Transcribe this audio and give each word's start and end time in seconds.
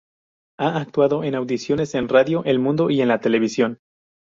Ha 0.59 0.79
actuado 0.79 1.23
en 1.23 1.35
audiciones 1.35 1.93
en 1.93 2.09
Radio 2.09 2.43
El 2.45 2.57
Mundo 2.57 2.89
y 2.89 3.01
en 3.03 3.07
la 3.09 3.19
televisión. 3.19 3.81